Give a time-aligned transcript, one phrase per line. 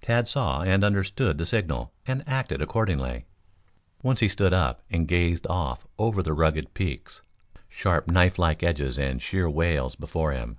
[0.00, 3.26] Tad saw and understood the signal and acted accordingly.
[4.02, 7.20] Once he stood up and gazed off over the rugged peaks,
[7.68, 10.56] sharp knife like edges and sheer wails before him.